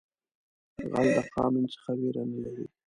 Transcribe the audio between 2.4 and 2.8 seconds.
لري